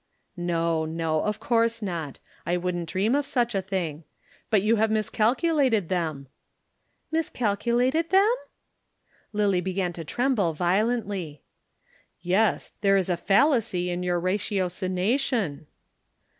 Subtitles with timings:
[0.35, 2.17] "No, no, of course not.
[2.43, 4.03] I wouldn't dream of such a thing.
[4.49, 6.25] But you have miscalculated them!"
[7.11, 8.33] "Miscalculated them?"
[9.31, 11.43] Lillie began to tremble violently.
[12.19, 15.67] "Yes, there is a fallacy in your ratiocination."